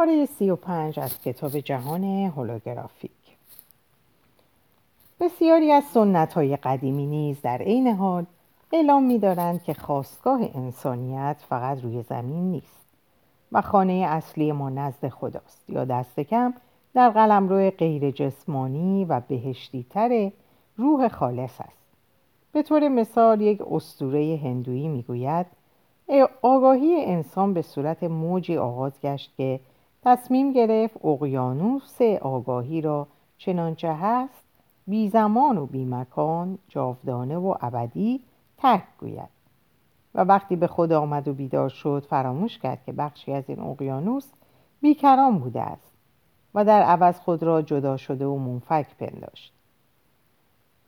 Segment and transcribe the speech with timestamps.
[0.00, 3.10] پاره سی و پنج از کتاب جهان هولوگرافیک.
[5.20, 8.26] بسیاری از سنت های قدیمی نیز در عین حال
[8.72, 12.86] اعلام می دارند که خواستگاه انسانیت فقط روی زمین نیست
[13.52, 16.54] و خانه اصلی ما نزد خداست یا دست کم
[16.94, 20.30] در قلمرو غیر جسمانی و بهشتی تر
[20.76, 21.86] روح خالص است.
[22.52, 25.46] به طور مثال یک استوره هندویی می‌گوید
[26.42, 29.60] آگاهی انسان به صورت موجی آغاز گشت که
[30.02, 33.06] تصمیم گرفت اقیانوس آگاهی را
[33.38, 34.44] چنانچه هست
[34.86, 38.20] بی زمان و بی مکان جاودانه و ابدی
[38.58, 39.28] ترک گوید.
[40.14, 44.26] و وقتی به خود آمد و بیدار شد فراموش کرد که بخشی از این اقیانوس
[44.80, 45.92] بیکران بوده است
[46.54, 49.52] و در عوض خود را جدا شده و منفک پنداشت.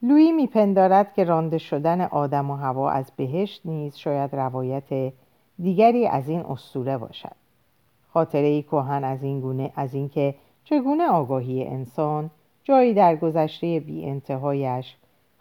[0.01, 5.13] لویی میپندارد که رانده شدن آدم و هوا از بهشت نیز شاید روایت
[5.59, 7.42] دیگری از این اسطوره باشد.
[8.13, 12.29] خاطره کهن از این گونه از اینکه چگونه آگاهی انسان
[12.63, 14.95] جایی در گذشته بی انتهایش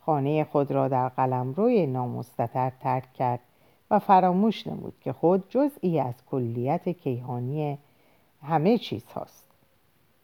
[0.06, 3.41] خانه خود را در قلمروی نامستتر ترک کرد
[3.91, 7.78] و فراموش نمود که خود جزئی از کلیت کیهانی
[8.42, 9.47] همه چیز هاست.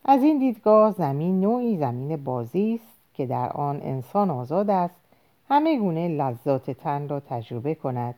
[0.04, 5.00] از این دیدگاه زمین نوعی زمین بازی است که در آن انسان آزاد است
[5.48, 8.14] همه گونه لذات تن را تجربه کند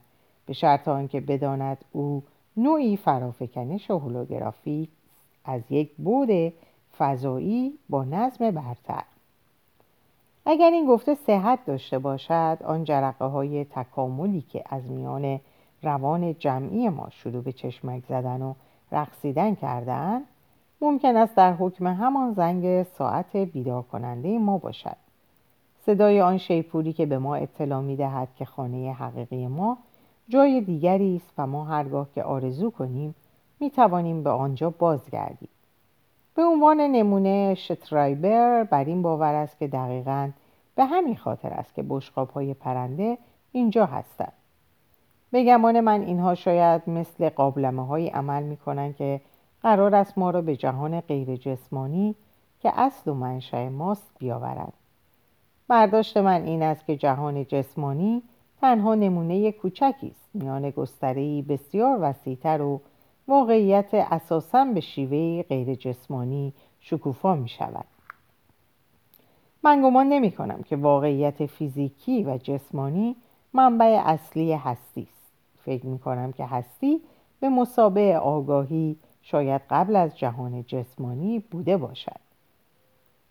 [0.47, 2.23] به شرط آنکه بداند او
[2.63, 4.89] نوعی فرافکنش هولوگرافی
[5.45, 6.53] از یک بود
[6.99, 9.03] فضایی با نظم برتر.
[10.47, 15.41] اگر این گفته صحت داشته باشد آن جرقه های تکاملی که از میان
[15.83, 18.55] روان جمعی ما شروع به چشمک زدن و
[18.93, 20.21] رقصیدن کردن
[20.81, 24.97] ممکن است در حکم همان زنگ ساعت بیدار کننده ما باشد.
[25.87, 29.79] صدای آن شیپوری که به ما اطلاع می دهد که خانه حقیقی ما
[30.31, 33.15] جای دیگری است و ما هرگاه که آرزو کنیم
[33.61, 35.49] می توانیم به آنجا بازگردیم.
[36.35, 40.31] به عنوان نمونه شترایبر بر این باور است که دقیقا
[40.75, 43.19] به همین خاطر است که بشقاب های پرنده
[43.53, 44.33] اینجا هستند.
[45.31, 49.21] به گمان من اینها شاید مثل قابلمه های عمل می کنند که
[49.63, 52.15] قرار است ما را به جهان غیر جسمانی
[52.61, 54.73] که اصل و منشأ ماست بیاورد
[55.69, 58.23] برداشت من این است که جهان جسمانی
[58.61, 60.31] تنها نمونه کوچکی است.
[60.35, 62.81] میان گستره‌ای بسیار وسیعتر و
[63.29, 67.85] واقعیت اساسا به شیوه غیر جسمانی شکوفا می شود
[69.63, 73.17] من گمان نمی کنم که واقعیت فیزیکی و جسمانی
[73.53, 75.33] منبع اصلی هستی است.
[75.65, 77.01] فکر می کنم که هستی
[77.41, 82.21] به مسابع آگاهی شاید قبل از جهان جسمانی بوده باشد.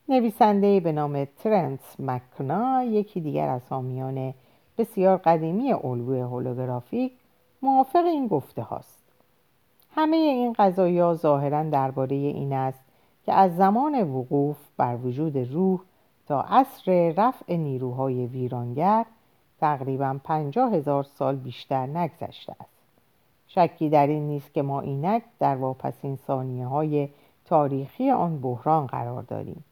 [0.10, 4.34] نویسنده به نام ترنس مکنا یکی دیگر از حامیان
[4.80, 7.12] بسیار قدیمی الگوی هولوگرافیک
[7.62, 9.04] موافق این گفته هاست.
[9.96, 12.80] همه این قضایا ظاهرا درباره این است
[13.26, 15.80] که از زمان وقوف بر وجود روح
[16.28, 19.06] تا عصر رفع نیروهای ویرانگر
[19.60, 22.80] تقریبا پنجاه هزار سال بیشتر نگذشته است.
[23.48, 27.10] شکی در این نیست که ما اینک در واپسین ثانیه های
[27.46, 29.64] تاریخی آن بحران قرار داریم.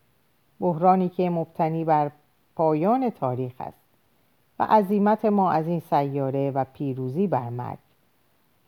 [0.60, 2.12] بحرانی که مبتنی بر
[2.56, 3.87] پایان تاریخ است.
[4.60, 7.78] و عظیمت ما از این سیاره و پیروزی بر مرگ.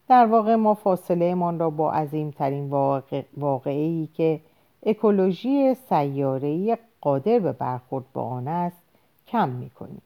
[0.08, 3.22] در واقع ما فاصله من را با عظیمترین واقع...
[3.38, 4.40] واقعی که
[4.86, 8.82] اکولوژی سیاره‌ای قادر به برخورد با آن است
[9.28, 10.02] کم می‌کنیم.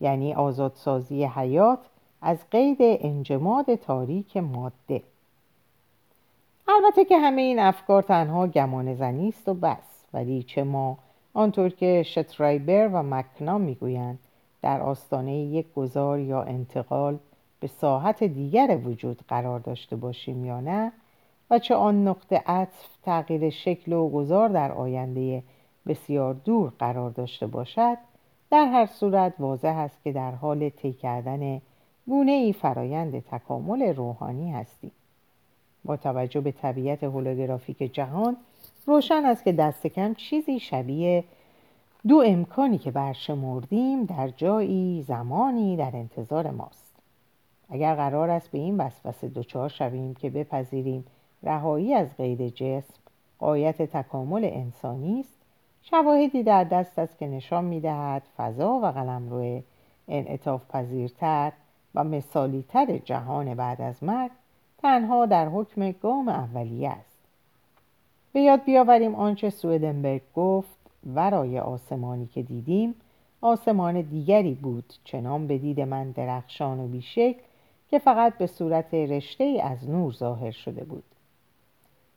[0.00, 1.78] یعنی آزادسازی حیات
[2.22, 5.02] از قید انجماد تاریک ماده.
[6.68, 10.98] البته که همه این افکار تنها گمان زنی است و بس ولی چه ما
[11.34, 14.18] آنطور که شترایبر و مکنا می‌گویند
[14.64, 17.18] در آستانه یک گذار یا انتقال
[17.60, 20.92] به ساحت دیگر وجود قرار داشته باشیم یا نه
[21.50, 25.42] و چه آن نقطه عطف تغییر شکل و گذار در آینده
[25.86, 27.96] بسیار دور قرار داشته باشد
[28.50, 31.60] در هر صورت واضح است که در حال طی کردن
[32.06, 34.92] گونه ای فرایند تکامل روحانی هستیم.
[35.84, 38.36] با توجه به طبیعت هولوگرافیک جهان
[38.86, 41.24] روشن است که دست کم چیزی شبیه
[42.08, 46.96] دو امکانی که برشمردیم در جایی زمانی در انتظار ماست.
[47.70, 51.04] اگر قرار است به این وسوسه دچار شویم که بپذیریم
[51.42, 52.94] رهایی از قید جسم
[53.38, 55.38] قایت تکامل انسانی است
[55.82, 59.62] شواهدی در دست است که نشان می‌دهد فضا و قلمرو
[60.08, 61.52] انعطاف پذیرتر
[61.94, 64.30] و مثالیتر جهان بعد از مرگ
[64.82, 67.18] تنها در حکم گام اولیه است.
[68.32, 72.94] به یاد بیاوریم آنچه سویدنبرگ گفت ورای آسمانی که دیدیم
[73.40, 77.34] آسمان دیگری بود چنان به دید من درخشان و بیشکل
[77.90, 81.04] که فقط به صورت رشته از نور ظاهر شده بود.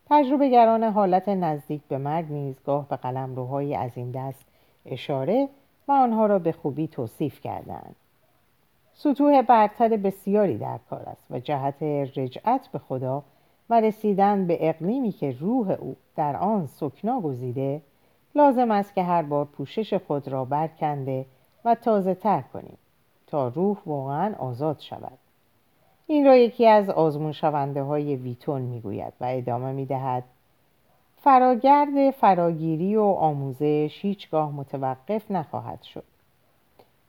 [0.09, 4.45] تجربه گران حالت نزدیک به مرگ نیز گاه به قلمروهایی از این دست
[4.85, 5.49] اشاره
[5.87, 7.95] و آنها را به خوبی توصیف کردند.
[8.93, 11.83] سطوح برتر بسیاری در کار است و جهت
[12.17, 13.23] رجعت به خدا
[13.69, 17.81] و رسیدن به اقلیمی که روح او در آن سکنا گزیده
[18.37, 21.25] لازم است که هر بار پوشش خود را برکنده
[21.65, 22.77] و تازه تر کنیم
[23.27, 25.17] تا روح واقعا آزاد شود.
[26.07, 30.23] این را یکی از آزمون شونده های ویتون می‌گوید و ادامه می‌دهد.
[31.17, 36.03] فراگرد فراگیری و آموزش هیچگاه متوقف نخواهد شد.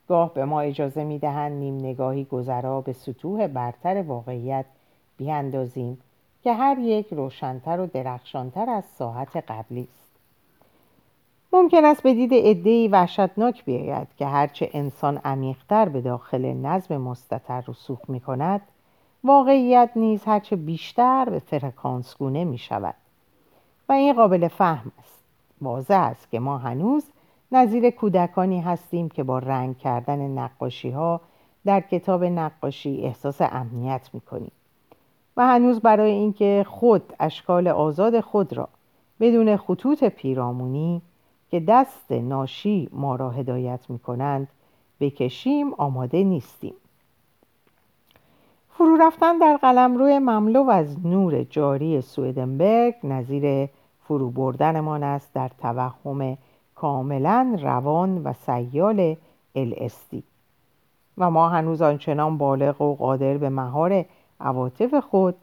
[0.09, 4.65] گاه به ما اجازه می‌دهند نیم نگاهی گذرا به سطوح برتر واقعیت
[5.17, 5.99] بیاندازیم
[6.43, 10.08] که هر یک روشنتر و درخشانتر از ساحت قبلی است.
[11.53, 17.65] ممکن است به دید عدهای وحشتناک بیاید که هرچه انسان عمیقتر به داخل نظم مستطر
[17.69, 18.61] رسوخ می کند
[19.25, 22.95] واقعیت نیز هرچه بیشتر به فرکانسگونه می شود
[23.89, 25.23] و این قابل فهم است.
[25.63, 27.05] واضح است که ما هنوز
[27.53, 31.21] نظیر کودکانی هستیم که با رنگ کردن نقاشی ها
[31.65, 34.53] در کتاب نقاشی احساس امنیت می کنیم
[35.37, 38.69] و هنوز برای اینکه خود اشکال آزاد خود را
[39.21, 41.03] بدون خطوط پیرامونی
[41.51, 44.49] که دست ناشی ما را هدایت می کنند
[45.01, 46.75] بکشیم آماده نیستیم.
[48.71, 53.69] فرو رفتن در قلمرو مملو از نور جاری سویدنبرگ نظیر
[54.03, 56.37] فرو بردنمان است در توهم
[56.75, 59.17] کاملا روان و سیال
[59.55, 60.23] الاستی
[61.19, 64.05] و ما هنوز آنچنان بالغ و قادر به مهار
[64.41, 65.35] عواطف خود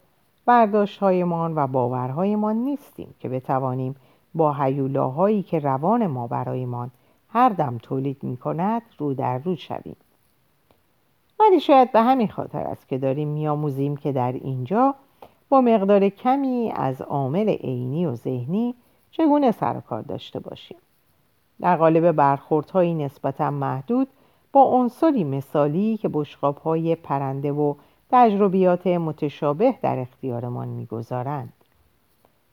[0.46, 3.96] برداشتهایمان و باورهایمان نیستیم که بتوانیم
[4.36, 6.90] با حیولاهایی که روان ما برایمان
[7.28, 9.96] هر دم تولید می کند رو در رو شویم.
[11.40, 14.94] ولی شاید به همین خاطر است که داریم میآموزیم که در اینجا
[15.48, 18.74] با مقدار کمی از عامل عینی و ذهنی
[19.10, 20.76] چگونه سر کار داشته باشیم.
[21.60, 24.08] در قالب برخوردهایی نسبتا محدود
[24.52, 26.10] با عنصری مثالی که
[26.64, 27.74] های پرنده و
[28.10, 31.52] تجربیات متشابه در اختیارمان می‌گذارند.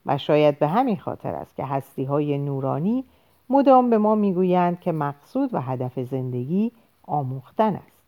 [0.06, 3.04] و شاید به همین خاطر است که هستی های نورانی
[3.50, 6.72] مدام به ما می‌گویند که مقصود و هدف زندگی
[7.06, 8.02] آموختن است.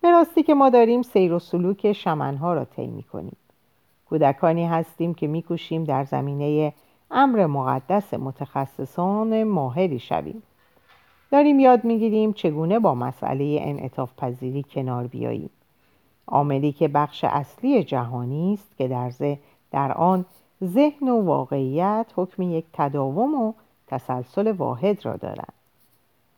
[0.00, 3.36] به راستی که ما داریم سیر و سلوک شمنها را طی کنیم
[4.08, 6.72] کودکانی هستیم که میکوشیم در زمینه
[7.10, 10.42] امر مقدس متخصصان ماهری شویم.
[11.30, 15.50] داریم یاد می‌گیریم چگونه با مسئله انعطاف پذیری کنار بیاییم.
[16.26, 19.12] عاملی که بخش اصلی جهانی است که در,
[19.70, 20.24] در آن
[20.64, 23.52] ذهن و واقعیت حکم یک تداوم و
[23.86, 25.52] تسلسل واحد را دارند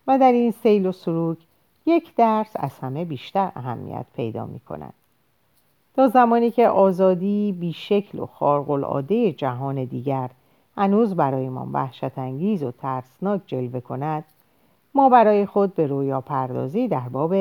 [0.06, 1.38] و در این سیل و سروک
[1.86, 4.94] یک درس از همه بیشتر اهمیت پیدا می کند.
[5.96, 8.70] تا زمانی که آزادی بیشکل و خارق
[9.36, 10.30] جهان دیگر
[10.76, 14.24] هنوز برایمان وحشت انگیز و ترسناک جلوه کند
[14.94, 17.34] ما برای خود به رویا پردازی در باب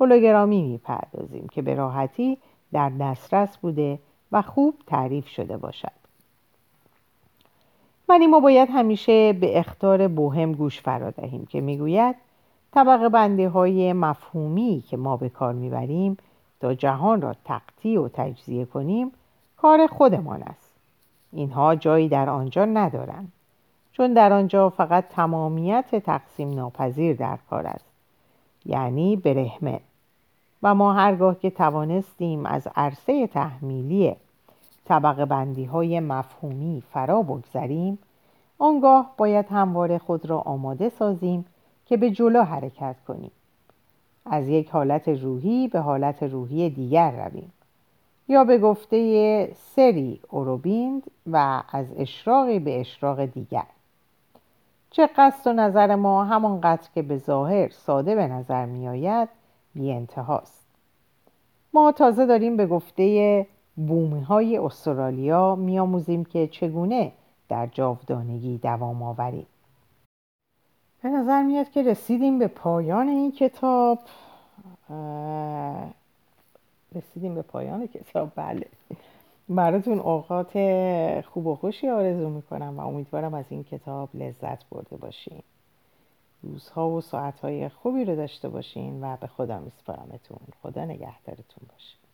[0.00, 2.38] هولوگرامی می‌پردازیم که به راحتی
[2.72, 3.98] در دسترس بوده
[4.32, 6.07] و خوب تعریف شده باشد
[8.08, 12.16] ولی ما باید همیشه به اختار بوهم گوش فرا دهیم که می‌گوید
[12.72, 16.16] طبقه بندی های مفهومی که ما به کار می‌بریم
[16.60, 19.12] تا جهان را تقطیع و تجزیه کنیم
[19.56, 20.74] کار خودمان است.
[21.32, 23.32] اینها جایی در آنجا ندارند
[23.92, 27.90] چون در آنجا فقط تمامیت تقسیم ناپذیر در کار است
[28.66, 29.80] یعنی برهمه.
[30.62, 34.16] و ما هرگاه که توانستیم از عرصه تحمیلی
[34.88, 37.98] طبقه بندی های مفهومی فرا بگذریم
[38.58, 41.44] آنگاه باید همواره خود را آماده سازیم
[41.86, 43.30] که به جلو حرکت کنیم.
[44.26, 47.52] از یک حالت روحی به حالت روحی دیگر رویم.
[48.28, 53.66] یا به گفته سری اوروبیند و از اشراقی به اشراق دیگر.
[54.90, 59.28] چه قصد و نظر ما همانقدر که به ظاهر ساده به نظر می آید
[59.74, 60.66] بی انتهاست.
[61.72, 63.46] ما تازه داریم به گفته
[63.86, 67.12] بومی های استرالیا میآموزیم که چگونه
[67.48, 69.46] در جاودانگی دوام آوریم.
[71.02, 73.98] به نظر میاد که رسیدیم به پایان این کتاب.
[76.94, 78.66] رسیدیم به پایان کتاب بله.
[79.48, 80.52] براتون اوقات
[81.20, 85.42] خوب و خوشی آرزو می‌کنم و امیدوارم از این کتاب لذت برده باشین.
[86.42, 90.38] روزها و ساعتهای خوبی رو داشته باشین و به خدا میسپارمتون.
[90.62, 92.07] خدا نگهدارتون باشه.